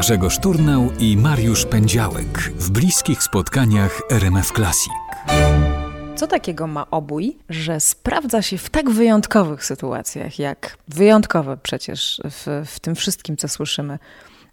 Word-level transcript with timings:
Grzegorz 0.00 0.38
Turnał 0.38 0.88
i 0.98 1.16
Mariusz 1.16 1.66
Pędziałek 1.66 2.38
w 2.38 2.70
bliskich 2.70 3.22
spotkaniach 3.22 4.02
RMF 4.10 4.52
Classic. 4.52 4.92
Co 6.16 6.26
takiego 6.26 6.66
ma 6.66 6.90
obój, 6.90 7.36
że 7.48 7.80
sprawdza 7.80 8.42
się 8.42 8.58
w 8.58 8.70
tak 8.70 8.90
wyjątkowych 8.90 9.64
sytuacjach, 9.64 10.38
jak 10.38 10.76
wyjątkowe 10.88 11.56
przecież 11.56 12.20
w, 12.24 12.66
w 12.66 12.80
tym 12.80 12.94
wszystkim, 12.94 13.36
co 13.36 13.48
słyszymy 13.48 13.98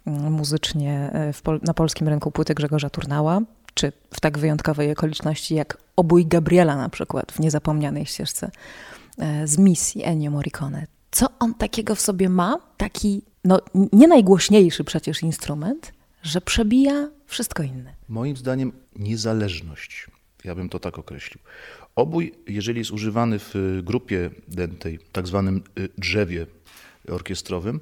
mm, 0.07 0.33
muzycznie 0.33 1.09
e, 1.13 1.33
pol 1.43 1.59
na 1.63 1.73
polskim 1.73 2.07
rynku 2.07 2.31
płyty 2.31 2.53
Grzegorza 2.53 2.89
Turnała, 2.89 3.41
czy 3.73 3.91
w 4.13 4.19
tak 4.19 4.37
wyjątkowej 4.37 4.91
okoliczności 4.91 5.55
jak 5.55 5.77
obój 5.95 6.25
Gabriela 6.25 6.75
na 6.75 6.89
przykład 6.89 7.31
w 7.31 7.39
niezapomnianej 7.39 8.05
ścieżce 8.05 8.51
e, 9.17 9.47
z 9.47 9.57
misji 9.57 10.03
Ennio 10.03 10.31
Morricone. 10.31 10.87
Co 11.11 11.27
on 11.39 11.53
takiego 11.53 11.95
w 11.95 12.01
sobie 12.01 12.29
ma? 12.29 12.57
Taki 12.77 13.21
no, 13.47 13.61
nie 13.93 14.07
najgłośniejszy 14.07 14.83
przecież 14.83 15.23
instrument, 15.23 15.93
że 16.23 16.41
przebija 16.41 17.09
wszystko 17.25 17.63
inne. 17.63 17.93
Moim 18.09 18.37
zdaniem 18.37 18.71
niezależność. 18.95 20.07
Ja 20.43 20.55
bym 20.55 20.69
to 20.69 20.79
tak 20.79 20.99
określił. 20.99 21.39
Obój, 21.95 22.33
jeżeli 22.47 22.79
jest 22.79 22.91
używany 22.91 23.39
w 23.39 23.79
grupie 23.83 24.29
dętej, 24.47 24.99
tak 25.11 25.27
zwanym 25.27 25.63
y, 25.79 25.89
drzewie 25.97 26.45
orkiestrowym, 27.07 27.79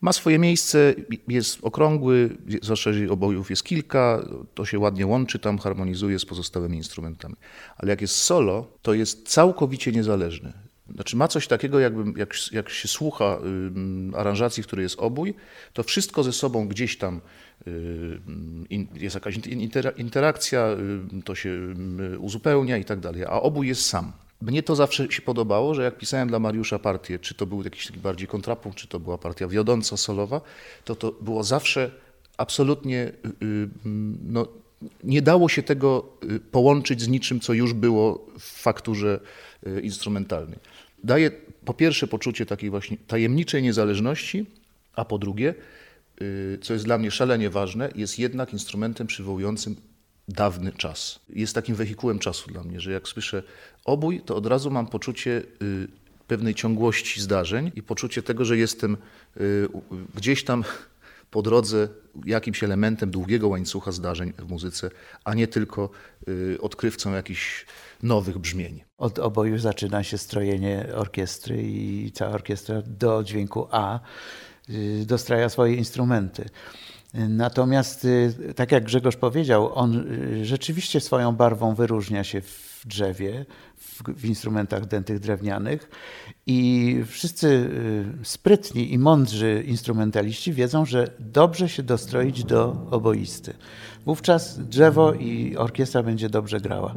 ma 0.00 0.12
swoje 0.12 0.38
miejsce, 0.38 0.94
jest 1.28 1.58
okrągły, 1.62 2.36
zwłaszcza 2.62 2.90
jeżeli 2.90 3.08
obojów 3.08 3.50
jest 3.50 3.64
kilka, 3.64 4.28
to 4.54 4.64
się 4.64 4.78
ładnie 4.78 5.06
łączy, 5.06 5.38
tam 5.38 5.58
harmonizuje 5.58 6.18
z 6.18 6.24
pozostałymi 6.24 6.76
instrumentami. 6.76 7.34
Ale 7.76 7.90
jak 7.90 8.00
jest 8.00 8.16
solo, 8.16 8.66
to 8.82 8.94
jest 8.94 9.28
całkowicie 9.28 9.92
niezależny. 9.92 10.67
Znaczy 10.94 11.16
ma 11.16 11.28
coś 11.28 11.46
takiego, 11.46 11.80
jakby, 11.80 12.20
jak, 12.20 12.34
jak 12.52 12.68
się 12.68 12.88
słucha 12.88 13.38
y, 14.14 14.16
aranżacji, 14.16 14.62
w 14.62 14.66
której 14.66 14.82
jest 14.82 14.98
obój, 14.98 15.34
to 15.72 15.82
wszystko 15.82 16.22
ze 16.22 16.32
sobą 16.32 16.68
gdzieś 16.68 16.98
tam 16.98 17.20
y, 17.66 18.20
in, 18.70 18.86
jest 18.94 19.14
jakaś 19.14 19.36
inter, 19.36 19.94
interakcja, 19.96 20.76
y, 21.18 21.22
to 21.22 21.34
się 21.34 21.74
uzupełnia 22.18 22.76
i 22.76 22.84
tak 22.84 23.00
dalej, 23.00 23.24
a 23.24 23.30
obój 23.30 23.68
jest 23.68 23.86
sam. 23.86 24.12
Mnie 24.42 24.62
to 24.62 24.76
zawsze 24.76 25.12
się 25.12 25.22
podobało, 25.22 25.74
że 25.74 25.82
jak 25.82 25.98
pisałem 25.98 26.28
dla 26.28 26.38
Mariusza 26.38 26.78
partię, 26.78 27.18
czy 27.18 27.34
to 27.34 27.46
był 27.46 27.62
jakiś 27.62 27.86
taki 27.86 27.98
bardziej 27.98 28.28
kontrapunkt, 28.28 28.78
czy 28.78 28.88
to 28.88 29.00
była 29.00 29.18
partia 29.18 29.48
wiodąca, 29.48 29.96
solowa, 29.96 30.40
to 30.84 30.96
to 30.96 31.12
było 31.12 31.44
zawsze 31.44 31.90
absolutnie, 32.36 33.12
y, 33.42 33.46
y, 33.46 33.68
no, 34.22 34.46
nie 35.04 35.22
dało 35.22 35.48
się 35.48 35.62
tego 35.62 36.12
połączyć 36.52 37.02
z 37.02 37.08
niczym, 37.08 37.40
co 37.40 37.52
już 37.52 37.72
było 37.72 38.26
w 38.38 38.42
fakturze 38.42 39.20
instrumentalnej 39.82 40.58
daje 41.04 41.30
po 41.64 41.74
pierwsze 41.74 42.06
poczucie 42.06 42.46
takiej 42.46 42.70
właśnie 42.70 42.96
tajemniczej 43.06 43.62
niezależności, 43.62 44.46
a 44.94 45.04
po 45.04 45.18
drugie, 45.18 45.54
y, 46.22 46.58
co 46.62 46.72
jest 46.72 46.84
dla 46.84 46.98
mnie 46.98 47.10
szalenie 47.10 47.50
ważne, 47.50 47.90
jest 47.94 48.18
jednak 48.18 48.52
instrumentem 48.52 49.06
przywołującym 49.06 49.76
dawny 50.28 50.72
czas. 50.72 51.20
Jest 51.28 51.54
takim 51.54 51.74
wehikułem 51.74 52.18
czasu 52.18 52.50
dla 52.50 52.64
mnie, 52.64 52.80
że 52.80 52.92
jak 52.92 53.08
słyszę 53.08 53.42
obój, 53.84 54.20
to 54.20 54.36
od 54.36 54.46
razu 54.46 54.70
mam 54.70 54.86
poczucie 54.86 55.42
y, 55.62 55.88
pewnej 56.26 56.54
ciągłości 56.54 57.20
zdarzeń 57.20 57.72
i 57.74 57.82
poczucie 57.82 58.22
tego, 58.22 58.44
że 58.44 58.56
jestem 58.56 58.96
y, 59.36 59.68
gdzieś 60.14 60.44
tam 60.44 60.64
po 61.30 61.42
drodze 61.42 61.88
jakimś 62.24 62.64
elementem 62.64 63.10
długiego 63.10 63.48
łańcucha 63.48 63.92
zdarzeń 63.92 64.32
w 64.38 64.48
muzyce, 64.48 64.90
a 65.24 65.34
nie 65.34 65.48
tylko 65.48 65.90
odkrywcą 66.60 67.12
jakichś 67.12 67.66
nowych 68.02 68.38
brzmień. 68.38 68.84
Od 68.98 69.18
oboju 69.18 69.58
zaczyna 69.58 70.02
się 70.02 70.18
strojenie 70.18 70.86
orkiestry 70.94 71.62
i 71.62 72.12
cała 72.14 72.32
orkiestra 72.32 72.82
do 72.86 73.24
dźwięku 73.24 73.68
A 73.70 74.00
y, 74.70 75.04
dostraja 75.06 75.48
swoje 75.48 75.74
instrumenty. 75.74 76.48
Natomiast, 77.14 78.04
y, 78.04 78.54
tak 78.56 78.72
jak 78.72 78.84
Grzegorz 78.84 79.16
powiedział, 79.16 79.74
on 79.74 80.12
y, 80.12 80.44
rzeczywiście 80.44 81.00
swoją 81.00 81.32
barwą 81.32 81.74
wyróżnia 81.74 82.24
się 82.24 82.40
w 82.40 82.82
drzewie, 82.86 83.46
w, 84.16 84.24
instrumentach 84.24 84.86
dętych 84.86 85.18
drewnianych 85.18 85.90
i 86.46 87.02
wszyscy 87.06 87.70
sprytni 88.22 88.92
i 88.92 88.98
mądrzy 88.98 89.64
instrumentaliści 89.66 90.52
wiedzą, 90.52 90.84
że 90.84 91.10
dobrze 91.18 91.68
się 91.68 91.82
dostroić 91.82 92.44
do 92.44 92.86
oboisty. 92.90 93.54
Wówczas 94.06 94.58
drzewo 94.68 95.12
i 95.12 95.56
orkiestra 95.56 96.02
będzie 96.02 96.28
dobrze 96.28 96.60
grała. 96.60 96.94